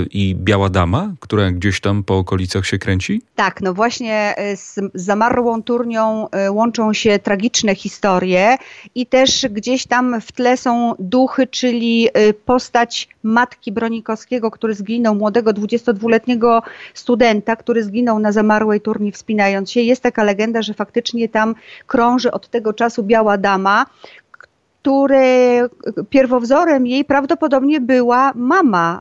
yy, 0.00 0.06
i 0.10 0.34
Biała 0.34 0.68
Dama, 0.68 1.12
która 1.20 1.50
gdzieś 1.50 1.80
tam 1.80 2.04
po 2.04 2.18
okolicach 2.18 2.66
się 2.66 2.78
kręci? 2.78 3.22
Tak, 3.34 3.60
no 3.60 3.74
właśnie 3.74 4.34
z 4.54 4.80
zamarłą 4.94 5.62
turnią 5.62 6.28
łączą 6.50 6.92
się 6.92 7.18
tragiczne 7.18 7.74
historie 7.74 8.56
i 8.94 9.06
też 9.06 9.46
gdzieś 9.50 9.86
tam 9.86 10.20
w 10.20 10.32
tle 10.32 10.56
są 10.56 10.94
duchy, 10.98 11.46
czyli 11.46 12.08
postać 12.44 13.08
matki 13.28 13.72
Bronikowskiego, 13.72 14.50
który 14.50 14.74
zginął 14.74 15.14
młodego 15.14 15.38
młodego 15.38 15.52
22-letniego 15.52 16.62
studenta, 16.94 17.56
który 17.56 17.82
zginął 17.82 18.18
na 18.18 18.32
zamarłej 18.32 18.80
turni 18.80 19.12
wspinając 19.12 19.70
się. 19.70 19.80
Jest 19.80 20.02
taka 20.02 20.24
legenda, 20.24 20.62
że 20.62 20.74
faktycznie 20.74 21.28
tam 21.28 21.54
krąży 21.86 22.30
od 22.30 22.48
tego 22.48 22.72
czasu 22.72 23.02
biała 23.02 23.38
dama, 23.38 23.86
który 24.82 25.68
pierwowzorem 26.10 26.86
jej 26.86 27.04
prawdopodobnie 27.04 27.80
była 27.80 28.32
mama 28.34 29.00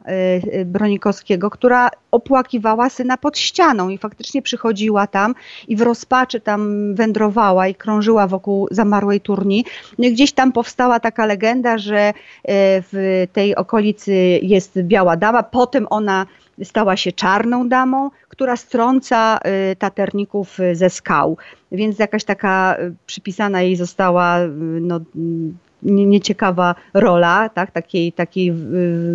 y, 0.53 0.65
Bronikowskiego, 0.65 1.50
która 1.50 1.89
opłakiwała 2.12 2.89
syna 2.89 3.17
pod 3.17 3.38
ścianą 3.38 3.89
i 3.89 3.98
faktycznie 3.98 4.41
przychodziła 4.41 5.07
tam 5.07 5.36
i 5.67 5.75
w 5.75 5.81
rozpaczy 5.81 6.39
tam 6.39 6.96
wędrowała 6.96 7.67
i 7.67 7.75
krążyła 7.75 8.27
wokół 8.27 8.67
zamarłej 8.72 9.22
turni. 9.22 9.65
No 9.98 10.10
gdzieś 10.10 10.31
tam 10.31 10.51
powstała 10.51 11.00
taka 11.00 11.25
legenda, 11.25 11.77
że 11.77 12.10
y, 12.10 12.13
w 12.91 13.25
tej 13.34 13.55
okolicy 13.55 14.13
jest 14.41 14.81
biała 14.81 15.17
dama, 15.17 15.43
potem 15.43 15.88
ona 15.89 16.25
stała 16.63 16.98
się 16.98 17.12
czarną 17.12 17.69
damą, 17.69 18.12
która 18.29 18.55
strąca 18.55 19.39
taterników 19.79 20.57
ze 20.74 20.89
skał. 20.89 21.38
Więc 21.72 22.00
jakaś 22.00 22.24
taka 22.24 22.77
przypisana 23.05 23.62
jej 23.62 23.75
została 23.75 24.38
no, 24.81 25.00
nieciekawa 25.84 26.75
rola 26.93 27.50
tak, 27.50 27.72
takiej, 27.72 28.13
takiej 28.13 28.53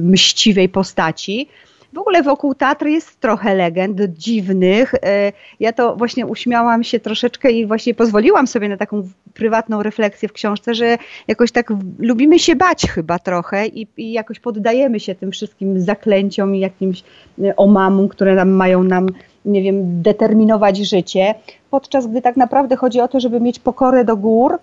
mściwej 0.03 0.69
postaci. 0.69 1.49
W 1.93 1.99
ogóle 1.99 2.23
wokół 2.23 2.55
Tatry 2.55 2.91
jest 2.91 3.21
trochę 3.21 3.55
legend 3.55 4.01
dziwnych. 4.01 4.95
E, 4.95 5.33
ja 5.61 5.73
to 5.73 5.97
właśnie 5.97 6.27
uśmiałam 6.27 6.85
się 6.85 7.01
troszeczkę 7.01 7.51
i 7.51 7.67
właśnie 7.67 7.95
pozwoliłam 7.95 8.47
sobie 8.47 8.69
na 8.69 8.77
taką 8.77 9.09
prywatną 9.35 9.83
refleksję 9.83 10.29
w 10.29 10.33
książce, 10.33 10.75
że 10.75 10.99
jakoś 11.29 11.53
tak 11.53 11.73
lubimy 11.99 12.39
się 12.39 12.57
bać 12.57 12.83
chyba 12.83 13.19
trochę 13.19 13.67
i, 13.67 13.87
i 13.97 14.13
jakoś 14.13 14.41
poddajemy 14.41 15.01
się 15.01 15.15
tym 15.15 15.33
wszystkim 15.33 15.81
zaklęciom 15.81 16.55
i 16.55 16.61
jakimś 16.61 17.03
e, 17.45 17.57
omamom, 17.57 18.09
które 18.09 18.35
nam 18.35 18.51
mają 18.51 18.83
nam, 18.85 19.07
nie 19.45 19.63
wiem, 19.63 20.03
determinować 20.03 20.77
życie, 20.77 21.35
podczas 21.71 22.07
gdy 22.07 22.23
tak 22.23 22.37
naprawdę 22.37 22.77
chodzi 22.77 23.01
o 23.01 23.09
to, 23.09 23.21
żeby 23.21 23.41
mieć 23.41 23.59
pokorę 23.59 24.05
do 24.05 24.17
gór, 24.17 24.59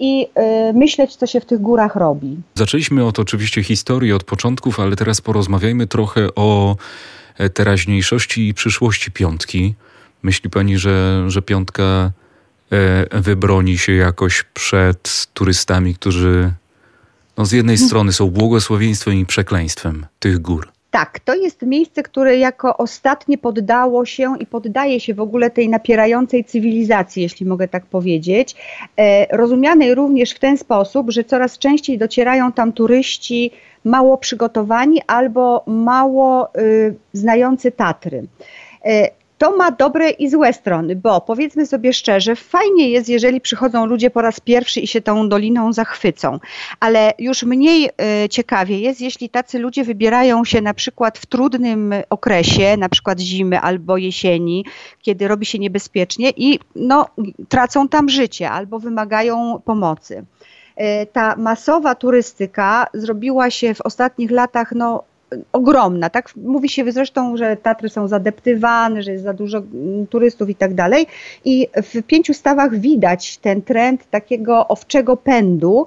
i 0.00 0.26
y, 0.70 0.72
myśleć, 0.74 1.16
co 1.16 1.26
się 1.26 1.40
w 1.40 1.44
tych 1.44 1.60
górach 1.60 1.96
robi. 1.96 2.36
Zaczęliśmy 2.54 3.04
od 3.04 3.18
oczywiście 3.18 3.62
historii 3.62 4.12
od 4.12 4.24
początków, 4.24 4.80
ale 4.80 4.96
teraz 4.96 5.20
porozmawiajmy 5.20 5.86
trochę 5.86 6.34
o 6.34 6.76
e, 7.38 7.50
teraźniejszości 7.50 8.48
i 8.48 8.54
przyszłości 8.54 9.10
piątki. 9.10 9.74
Myśli 10.22 10.50
pani, 10.50 10.78
że, 10.78 11.24
że 11.26 11.42
piątka 11.42 11.82
e, 12.72 13.20
wybroni 13.20 13.78
się 13.78 13.92
jakoś 13.92 14.44
przed 14.54 15.26
turystami, 15.34 15.94
którzy 15.94 16.52
no, 17.36 17.46
z 17.46 17.52
jednej 17.52 17.78
strony 17.88 18.12
są 18.12 18.30
błogosławieństwem 18.30 19.14
i 19.14 19.26
przekleństwem 19.26 20.06
tych 20.18 20.38
gór? 20.38 20.68
Tak, 20.90 21.20
to 21.20 21.34
jest 21.34 21.62
miejsce, 21.62 22.02
które 22.02 22.38
jako 22.38 22.76
ostatnie 22.76 23.38
poddało 23.38 24.04
się 24.04 24.34
i 24.40 24.46
poddaje 24.46 25.00
się 25.00 25.14
w 25.14 25.20
ogóle 25.20 25.50
tej 25.50 25.68
napierającej 25.68 26.44
cywilizacji, 26.44 27.22
jeśli 27.22 27.46
mogę 27.46 27.68
tak 27.68 27.86
powiedzieć, 27.86 28.56
e, 28.96 29.36
rozumianej 29.36 29.94
również 29.94 30.30
w 30.30 30.38
ten 30.38 30.58
sposób, 30.58 31.10
że 31.10 31.24
coraz 31.24 31.58
częściej 31.58 31.98
docierają 31.98 32.52
tam 32.52 32.72
turyści 32.72 33.50
mało 33.84 34.18
przygotowani 34.18 35.00
albo 35.06 35.64
mało 35.66 36.48
y, 36.56 36.94
znający 37.12 37.70
Tatry. 37.70 38.26
E, 39.40 39.44
to 39.44 39.56
ma 39.56 39.70
dobre 39.70 40.10
i 40.10 40.28
złe 40.28 40.52
strony, 40.52 40.96
bo 40.96 41.20
powiedzmy 41.20 41.66
sobie 41.66 41.92
szczerze, 41.92 42.36
fajnie 42.36 42.90
jest, 42.90 43.08
jeżeli 43.08 43.40
przychodzą 43.40 43.86
ludzie 43.86 44.10
po 44.10 44.22
raz 44.22 44.40
pierwszy 44.40 44.80
i 44.80 44.86
się 44.86 45.00
tą 45.00 45.28
doliną 45.28 45.72
zachwycą, 45.72 46.38
ale 46.80 47.12
już 47.18 47.42
mniej 47.42 47.90
y, 48.24 48.28
ciekawie 48.28 48.78
jest, 48.78 49.00
jeśli 49.00 49.28
tacy 49.28 49.58
ludzie 49.58 49.84
wybierają 49.84 50.44
się 50.44 50.60
na 50.60 50.74
przykład 50.74 51.18
w 51.18 51.26
trudnym 51.26 51.94
okresie, 52.10 52.76
na 52.76 52.88
przykład 52.88 53.20
zimy 53.20 53.60
albo 53.60 53.96
jesieni, 53.96 54.64
kiedy 55.02 55.28
robi 55.28 55.46
się 55.46 55.58
niebezpiecznie 55.58 56.30
i 56.36 56.58
no, 56.74 57.06
tracą 57.48 57.88
tam 57.88 58.08
życie 58.08 58.50
albo 58.50 58.78
wymagają 58.78 59.60
pomocy. 59.64 60.24
Y, 60.80 61.06
ta 61.12 61.36
masowa 61.36 61.94
turystyka 61.94 62.86
zrobiła 62.94 63.50
się 63.50 63.74
w 63.74 63.80
ostatnich 63.80 64.30
latach 64.30 64.72
no, 64.72 65.04
ogromna. 65.52 66.10
Tak 66.10 66.36
mówi 66.36 66.68
się 66.68 66.92
zresztą, 66.92 67.36
że 67.36 67.56
Tatry 67.56 67.88
są 67.88 68.08
zadeptywane, 68.08 69.02
że 69.02 69.12
jest 69.12 69.24
za 69.24 69.32
dużo 69.32 69.58
mm, 69.58 70.06
turystów 70.06 70.50
i 70.50 70.54
tak 70.54 70.74
dalej. 70.74 71.06
I 71.44 71.68
w 71.76 72.02
pięciu 72.02 72.34
stawach 72.34 72.78
widać 72.78 73.38
ten 73.38 73.62
trend 73.62 74.10
takiego 74.10 74.68
owczego 74.68 75.16
pędu. 75.16 75.86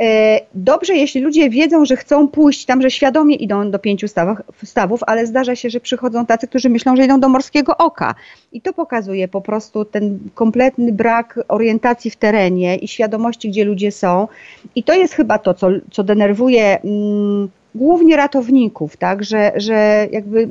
E, 0.00 0.40
dobrze, 0.54 0.94
jeśli 0.94 1.20
ludzie 1.20 1.50
wiedzą, 1.50 1.84
że 1.84 1.96
chcą 1.96 2.28
pójść 2.28 2.64
tam, 2.64 2.82
że 2.82 2.90
świadomie 2.90 3.36
idą 3.36 3.70
do 3.70 3.78
pięciu 3.78 4.08
stawach, 4.08 4.42
stawów, 4.64 5.00
ale 5.06 5.26
zdarza 5.26 5.56
się, 5.56 5.70
że 5.70 5.80
przychodzą 5.80 6.26
tacy, 6.26 6.48
którzy 6.48 6.68
myślą, 6.68 6.96
że 6.96 7.04
idą 7.04 7.20
do 7.20 7.28
morskiego 7.28 7.76
oka. 7.76 8.14
I 8.52 8.60
to 8.60 8.72
pokazuje 8.72 9.28
po 9.28 9.40
prostu 9.40 9.84
ten 9.84 10.18
kompletny 10.34 10.92
brak 10.92 11.40
orientacji 11.48 12.10
w 12.10 12.16
terenie 12.16 12.76
i 12.76 12.88
świadomości, 12.88 13.48
gdzie 13.48 13.64
ludzie 13.64 13.92
są. 13.92 14.28
I 14.74 14.82
to 14.82 14.94
jest 14.94 15.14
chyba 15.14 15.38
to, 15.38 15.54
co, 15.54 15.68
co 15.90 16.04
denerwuje. 16.04 16.80
Mm, 16.80 17.48
głównie 17.76 18.16
ratowników, 18.16 18.96
tak, 18.96 19.24
że, 19.24 19.52
że 19.56 20.08
jakby 20.12 20.48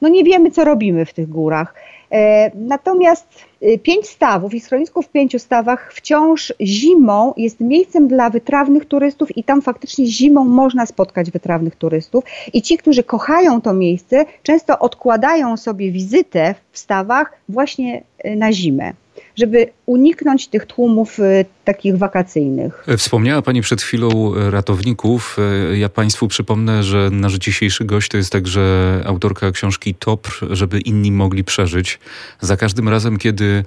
no 0.00 0.08
nie 0.08 0.24
wiemy, 0.24 0.50
co 0.50 0.64
robimy 0.64 1.04
w 1.04 1.14
tych 1.14 1.28
górach. 1.28 1.74
E, 2.12 2.50
natomiast 2.54 3.44
y, 3.62 3.78
pięć 3.78 4.08
stawów 4.08 4.54
i 4.54 4.60
schronisków 4.60 5.06
w 5.06 5.08
pięciu 5.08 5.38
stawach 5.38 5.92
wciąż 5.92 6.52
zimą 6.60 7.34
jest 7.36 7.60
miejscem 7.60 8.08
dla 8.08 8.30
wytrawnych 8.30 8.86
turystów 8.86 9.36
i 9.36 9.44
tam 9.44 9.62
faktycznie 9.62 10.06
zimą 10.06 10.44
można 10.44 10.86
spotkać 10.86 11.30
wytrawnych 11.30 11.76
turystów. 11.76 12.24
I 12.52 12.62
ci, 12.62 12.78
którzy 12.78 13.02
kochają 13.02 13.60
to 13.60 13.72
miejsce, 13.72 14.24
często 14.42 14.78
odkładają 14.78 15.56
sobie 15.56 15.90
wizytę 15.90 16.54
w 16.72 16.78
stawach 16.78 17.32
właśnie 17.48 18.02
y, 18.24 18.36
na 18.36 18.52
zimę 18.52 18.92
żeby 19.38 19.66
uniknąć 19.86 20.48
tych 20.48 20.66
tłumów 20.66 21.18
y, 21.18 21.44
takich 21.64 21.98
wakacyjnych. 21.98 22.86
Wspomniała 22.96 23.42
Pani 23.42 23.60
przed 23.60 23.82
chwilą 23.82 24.32
ratowników. 24.50 25.36
Ja 25.74 25.88
Państwu 25.88 26.28
przypomnę, 26.28 26.82
że 26.82 27.10
nasz 27.12 27.34
dzisiejszy 27.34 27.84
gość 27.84 28.08
to 28.08 28.16
jest 28.16 28.32
także 28.32 29.00
autorka 29.06 29.52
książki 29.52 29.94
Top, 29.94 30.28
żeby 30.50 30.80
inni 30.80 31.12
mogli 31.12 31.44
przeżyć. 31.44 31.98
Za 32.40 32.56
każdym 32.56 32.88
razem, 32.88 33.18
kiedy 33.18 33.48
E, 33.58 33.64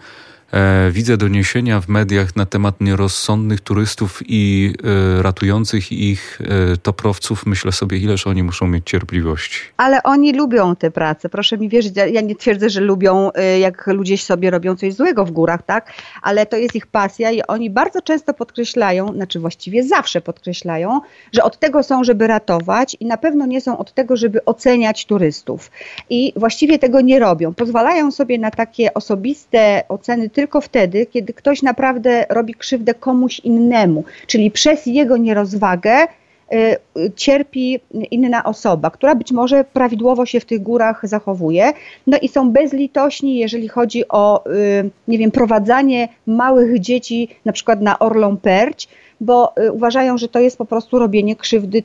widzę 0.92 1.18
doniesienia 1.18 1.82
w 1.82 1.88
mediach 1.88 2.36
na 2.36 2.46
temat 2.46 2.82
nierozsądnych 2.82 3.62
turystów 3.62 4.22
i 4.28 4.74
e, 5.18 5.22
ratujących 5.22 5.92
ich 5.92 6.42
e, 6.74 6.78
toprowców. 6.78 7.46
Myślę 7.46 7.72
sobie, 7.72 7.98
ileż 7.98 8.28
oni 8.28 8.44
muszą 8.44 8.68
mieć 8.68 8.90
cierpliwości. 8.90 9.60
Ale 9.78 10.04
oni 10.04 10.34
lubią 10.34 10.76
tę 10.76 10.92
pracę. 10.92 11.30
Proszę 11.30 11.58
mi 11.58 11.70
wierzyć, 11.70 11.94
ja 12.12 12.22
nie 12.22 12.36
twierdzę, 12.36 12.70
że 12.70 12.82
lubią, 12.82 13.32
jak 13.60 13.88
ludzie 13.88 14.18
sobie 14.18 14.50
robią 14.50 14.76
coś 14.76 14.94
złego 14.94 15.26
w 15.26 15.32
górach, 15.32 15.64
tak? 15.64 15.94
Ale 16.22 16.46
to 16.46 16.58
jest 16.58 16.76
ich 16.76 16.88
pasja 16.88 17.32
i 17.32 17.42
oni 17.42 17.70
bardzo 17.70 18.02
często 18.02 18.34
podkreślają, 18.34 19.14
znaczy 19.14 19.40
właściwie 19.40 19.84
zawsze 19.84 20.22
podkreślają, 20.22 21.00
że 21.34 21.44
od 21.44 21.60
tego 21.60 21.84
są, 21.84 22.04
żeby 22.04 22.28
ratować 22.28 22.98
i 23.00 23.06
na 23.06 23.18
pewno 23.18 23.46
nie 23.46 23.62
są 23.62 23.78
od 23.78 23.94
tego, 23.94 24.16
żeby 24.16 24.46
oceniać 24.46 25.06
turystów. 25.06 25.72
I 26.10 26.34
właściwie 26.36 26.80
tego 26.80 27.02
nie 27.02 27.20
robią. 27.20 27.54
Pozwalają 27.54 28.12
sobie 28.12 28.40
na 28.40 28.52
takie 28.52 28.94
osobiste 28.94 29.84
oceny 29.90 30.30
tylko 30.30 30.41
wtedy, 30.62 31.06
kiedy 31.06 31.34
ktoś 31.34 31.62
naprawdę 31.62 32.26
robi 32.30 32.54
krzywdę 32.54 32.94
komuś 32.94 33.40
innemu, 33.40 34.04
czyli 34.28 34.52
przez 34.52 34.86
jego 34.86 35.18
nierozwagę 35.18 36.08
y, 36.54 36.78
cierpi 37.16 37.80
inna 38.12 38.44
osoba, 38.44 38.90
która 38.90 39.16
być 39.16 39.32
może 39.32 39.64
prawidłowo 39.64 40.26
się 40.26 40.40
w 40.40 40.46
tych 40.46 40.62
górach 40.62 41.08
zachowuje. 41.08 41.74
No 42.08 42.18
i 42.22 42.28
są 42.28 42.52
bezlitośni, 42.52 43.38
jeżeli 43.38 43.68
chodzi 43.68 44.08
o, 44.10 44.46
y, 44.48 44.90
nie 45.08 45.18
wiem, 45.18 45.32
prowadzanie 45.32 46.08
małych 46.28 46.80
dzieci 46.80 47.28
na 47.46 47.52
przykład 47.52 47.82
na 47.82 48.00
Orlą 48.00 48.38
Perć, 48.38 48.88
bo 49.22 49.54
y, 49.60 49.72
uważają, 49.72 50.18
że 50.18 50.28
to 50.28 50.40
jest 50.40 50.58
po 50.58 50.66
prostu 50.66 51.00
robienie 51.00 51.36
krzywdy 51.36 51.84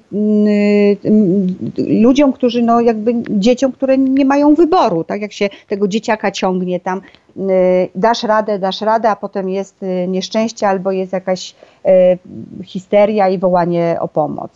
ludziom, 1.89 2.33
którzy 2.33 2.63
no 2.63 2.81
jakby 2.81 3.15
dzieciom, 3.31 3.73
które 3.73 3.99
nie 3.99 4.25
mają 4.25 4.55
wyboru, 4.55 5.05
tak 5.05 5.21
jak 5.21 5.33
się 5.33 5.49
tego 5.69 5.89
dzieciaka 5.89 6.31
ciągnie 6.31 6.81
tam, 6.81 7.01
y, 7.37 7.43
dasz 7.95 8.23
radę, 8.23 8.59
dasz 8.59 8.81
radę, 8.81 9.11
a 9.11 9.17
potem 9.17 9.49
jest 9.49 9.83
y, 9.83 10.09
nieszczęście 10.09 10.69
albo 10.69 10.93
jest 10.93 11.13
jakaś 11.13 11.55
histeria 12.65 13.29
i 13.29 13.39
wołanie 13.39 13.97
o 14.01 14.09
pomoc. 14.09 14.51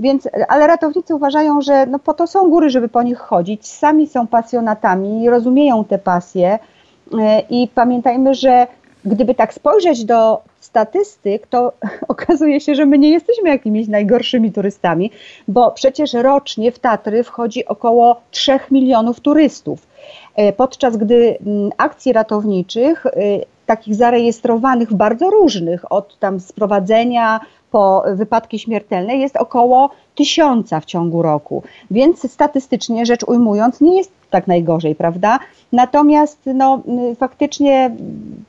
Więc, 0.00 0.28
ale 0.48 0.66
ratownicy 0.66 1.14
uważają, 1.14 1.60
że 1.60 1.86
no 1.86 1.98
po 1.98 2.14
to 2.14 2.26
są 2.26 2.50
góry, 2.50 2.70
żeby 2.70 2.88
po 2.88 3.02
nich 3.02 3.18
chodzić. 3.18 3.66
Sami 3.66 4.06
są 4.06 4.26
pasjonatami, 4.26 5.30
rozumieją 5.30 5.84
te 5.84 5.98
pasje 5.98 6.58
i 7.50 7.68
pamiętajmy, 7.74 8.34
że 8.34 8.66
gdyby 9.08 9.34
tak 9.34 9.54
spojrzeć 9.54 10.04
do 10.04 10.42
statystyk, 10.60 11.46
to 11.46 11.72
okazuje 12.08 12.60
się, 12.60 12.74
że 12.74 12.86
my 12.86 12.98
nie 12.98 13.10
jesteśmy 13.10 13.48
jakimiś 13.48 13.88
najgorszymi 13.88 14.52
turystami, 14.52 15.10
bo 15.48 15.70
przecież 15.70 16.12
rocznie 16.12 16.72
w 16.72 16.78
Tatry 16.78 17.24
wchodzi 17.24 17.66
około 17.66 18.20
3 18.30 18.58
milionów 18.70 19.20
turystów. 19.20 19.86
E, 20.36 20.52
podczas 20.52 20.96
gdy 20.96 21.38
mm, 21.46 21.70
akcji 21.76 22.12
ratowniczych, 22.12 23.06
e, 23.06 23.10
takich 23.66 23.94
zarejestrowanych 23.94 24.94
bardzo 24.94 25.30
różnych, 25.30 25.92
od 25.92 26.18
tam 26.18 26.40
sprowadzenia 26.40 27.40
po 27.70 28.04
wypadki 28.14 28.58
śmiertelne, 28.58 29.16
jest 29.16 29.36
około 29.36 29.90
tysiąca 30.18 30.80
w 30.80 30.84
ciągu 30.84 31.22
roku. 31.22 31.62
Więc 31.90 32.32
statystycznie 32.32 33.06
rzecz 33.06 33.22
ujmując, 33.22 33.80
nie 33.80 33.96
jest 33.96 34.12
tak 34.30 34.46
najgorzej, 34.46 34.94
prawda? 34.94 35.38
Natomiast 35.72 36.38
no, 36.54 36.82
faktycznie 37.18 37.90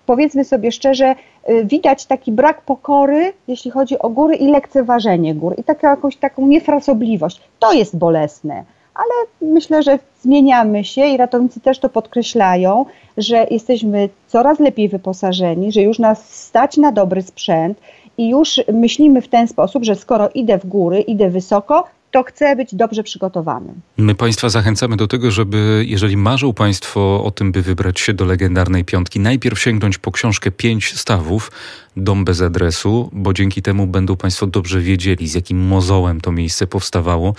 powiedzmy 0.06 0.46
sobie 0.46 0.72
szczerze, 0.72 1.16
y, 1.50 1.66
widać 1.66 2.06
taki 2.06 2.32
brak 2.32 2.62
pokory, 2.62 3.34
jeśli 3.48 3.72
chodzi 3.72 4.00
o 4.00 4.10
góry 4.10 4.36
i 4.36 4.48
lekceważenie 4.48 5.36
gór 5.36 5.54
i 5.58 5.64
taką 5.64 5.88
jakąś 5.88 6.16
taką 6.16 6.48
niefrasobliwość. 6.48 7.42
To 7.60 7.74
jest 7.74 7.98
bolesne. 7.98 8.64
Ale 8.94 9.52
myślę, 9.54 9.84
że 9.84 10.00
zmieniamy 10.22 10.84
się 10.84 11.06
i 11.06 11.18
ratownicy 11.18 11.60
też 11.60 11.80
to 11.80 11.90
podkreślają, 11.90 12.86
że 13.18 13.48
jesteśmy 13.52 14.10
coraz 14.28 14.60
lepiej 14.60 14.90
wyposażeni, 14.90 15.72
że 15.72 15.82
już 15.82 16.00
nas 16.00 16.30
stać 16.30 16.78
na 16.78 16.92
dobry 16.92 17.22
sprzęt 17.22 17.80
i 18.20 18.30
już 18.30 18.62
myślimy 18.74 19.22
w 19.22 19.28
ten 19.28 19.48
sposób, 19.48 19.84
że 19.84 19.96
skoro 19.96 20.30
idę 20.34 20.58
w 20.58 20.66
góry, 20.66 21.02
idę 21.02 21.30
wysoko, 21.30 21.84
to 22.12 22.24
chce 22.24 22.56
być 22.56 22.76
dobrze 22.76 23.04
przygotowany. 23.04 23.74
My 23.98 24.16
Państwa 24.16 24.50
zachęcamy 24.50 24.98
do 24.98 25.08
tego, 25.08 25.32
żeby, 25.32 25.84
jeżeli 25.88 26.18
marzą 26.18 26.54
Państwo 26.54 27.24
o 27.24 27.32
tym, 27.32 27.52
by 27.52 27.62
wybrać 27.62 28.00
się 28.00 28.14
do 28.14 28.26
legendarnej 28.26 28.86
piątki, 28.86 29.20
najpierw 29.20 29.60
sięgnąć 29.60 29.98
po 29.98 30.12
książkę 30.12 30.52
Pięć 30.52 31.00
Stawów, 31.00 31.52
Dom 31.98 32.26
bez 32.26 32.42
adresu, 32.42 33.10
bo 33.14 33.34
dzięki 33.34 33.62
temu 33.62 33.88
będą 33.88 34.16
Państwo 34.16 34.48
dobrze 34.48 34.82
wiedzieli, 34.82 35.28
z 35.28 35.34
jakim 35.34 35.58
mozołem 35.58 36.22
to 36.22 36.32
miejsce 36.32 36.68
powstawało, 36.68 37.36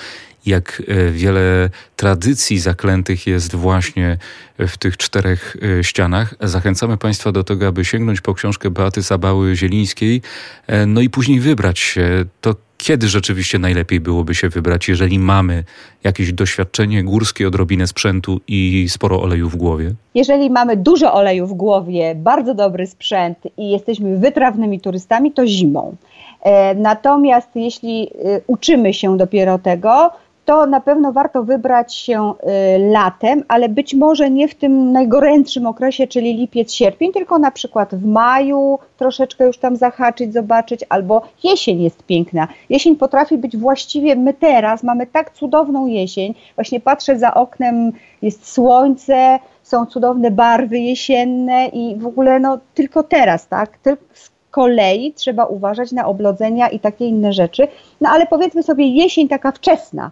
jak 0.47 0.83
e, 0.89 1.11
wiele 1.11 1.71
tradycji 1.97 2.59
zaklętych 2.59 3.27
jest 3.27 3.55
właśnie 3.55 4.19
w 4.59 4.79
tych 4.79 4.97
czterech 4.97 5.57
e, 5.79 5.85
ścianach. 5.85 6.35
Zachęcamy 6.41 6.97
Państwa 6.97 7.33
do 7.33 7.45
tego, 7.45 7.67
aby 7.67 7.85
sięgnąć 7.85 8.21
po 8.21 8.35
książkę 8.35 8.71
Beaty 8.71 9.03
Sabały 9.03 9.57
Zielińskiej, 9.57 10.23
e, 10.67 10.87
no 10.87 11.01
i 11.01 11.11
później 11.11 11.41
wybrać 11.41 11.79
się. 11.79 12.25
To 12.41 12.55
kiedy 12.83 13.09
rzeczywiście 13.09 13.59
najlepiej 13.59 14.01
byłoby 14.01 14.35
się 14.35 14.49
wybrać, 14.49 14.89
jeżeli 14.89 15.19
mamy 15.19 15.65
jakieś 16.05 16.33
doświadczenie 16.33 17.05
górskie, 17.05 17.49
odrobinę 17.49 17.87
sprzętu 17.87 18.41
i 18.49 18.87
sporo 18.89 19.23
oleju 19.23 19.49
w 19.49 19.57
głowie? 19.57 19.93
Jeżeli 20.15 20.51
mamy 20.51 20.77
dużo 20.77 21.15
oleju 21.15 21.47
w 21.47 21.53
głowie, 21.53 22.15
bardzo 22.15 22.55
dobry 22.55 22.87
sprzęt 22.87 23.39
i 23.57 23.71
jesteśmy 23.71 24.19
wytrawnymi 24.19 24.81
turystami, 24.81 25.33
to 25.33 25.47
zimą. 25.47 25.97
E, 26.43 26.75
natomiast 26.75 27.49
jeśli 27.55 28.03
e, 28.03 28.41
uczymy 28.47 28.95
się 28.95 29.17
dopiero 29.17 29.59
tego, 29.59 30.11
to 30.51 30.67
na 30.67 30.81
pewno 30.81 31.13
warto 31.13 31.43
wybrać 31.43 31.95
się 31.95 32.33
y, 32.33 32.79
latem, 32.79 33.45
ale 33.49 33.69
być 33.69 33.95
może 33.95 34.31
nie 34.31 34.49
w 34.49 34.55
tym 34.55 34.93
najgorętszym 34.93 35.67
okresie, 35.67 36.07
czyli 36.07 36.35
lipiec, 36.35 36.73
sierpień, 36.73 37.13
tylko 37.13 37.39
na 37.39 37.51
przykład 37.51 37.95
w 37.95 38.07
maju 38.07 38.79
troszeczkę 38.97 39.47
już 39.47 39.59
tam 39.59 39.77
zahaczyć, 39.77 40.33
zobaczyć, 40.33 40.85
albo 40.89 41.23
jesień 41.45 41.83
jest 41.83 42.03
piękna. 42.03 42.49
Jesień 42.69 42.97
potrafi 42.97 43.39
być 43.39 43.57
właściwie, 43.57 44.17
my 44.17 44.35
teraz 44.35 44.83
mamy 44.83 45.07
tak 45.07 45.33
cudowną 45.33 45.87
jesień, 45.87 46.35
właśnie 46.55 46.81
patrzę 46.81 47.19
za 47.19 47.35
oknem, 47.35 47.93
jest 48.23 48.53
słońce, 48.53 49.39
są 49.63 49.87
cudowne 49.87 50.31
barwy 50.31 50.79
jesienne 50.79 51.67
i 51.67 51.97
w 51.97 52.07
ogóle 52.07 52.41
no 52.41 52.59
tylko 52.75 53.03
teraz, 53.03 53.49
tak, 53.49 53.79
tylko 53.79 54.05
kolei 54.51 55.13
trzeba 55.13 55.45
uważać 55.45 55.93
na 55.93 56.07
oblodzenia 56.07 56.69
i 56.69 56.81
takie 56.81 57.07
inne 57.07 57.33
rzeczy, 57.33 57.69
no 58.01 58.09
ale 58.09 58.27
powiedzmy 58.27 58.63
sobie 58.63 58.89
jesień 58.89 59.29
taka 59.29 59.53
wczesna, 59.53 60.11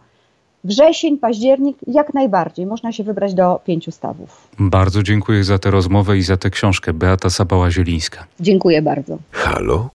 wrzesień, 0.65 1.19
październik, 1.19 1.77
jak 1.87 2.15
najbardziej. 2.15 2.67
Można 2.67 2.93
się 2.93 3.05
wybrać 3.05 3.35
do 3.35 3.61
pięciu 3.65 3.91
stawów. 3.91 4.49
Bardzo 4.59 5.03
dziękuję 5.03 5.45
za 5.45 5.59
tę 5.59 5.71
rozmowę 5.71 6.19
i 6.19 6.23
za 6.23 6.37
tę 6.37 6.51
książkę. 6.51 6.93
Beata 6.93 7.29
Sabała-Zielińska. 7.29 8.25
Dziękuję 8.41 8.83
bardzo. 8.83 9.19
Halo? 9.31 9.91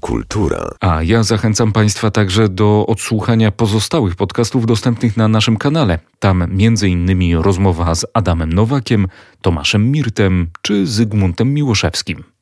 Kultura. 0.00 0.70
A 0.80 1.02
ja 1.02 1.22
zachęcam 1.22 1.72
Państwa 1.72 2.10
także 2.10 2.48
do 2.48 2.86
odsłuchania 2.86 3.52
pozostałych 3.52 4.16
podcastów 4.16 4.66
dostępnych 4.66 5.16
na 5.16 5.28
naszym 5.28 5.56
kanale. 5.56 5.98
Tam 6.18 6.46
między 6.50 6.88
innymi 6.88 7.36
rozmowa 7.36 7.94
z 7.94 8.06
Adamem 8.14 8.52
Nowakiem, 8.52 9.06
Tomaszem 9.42 9.92
Mirtem 9.92 10.46
czy 10.62 10.86
Zygmuntem 10.86 11.54
Miłoszewskim. 11.54 12.24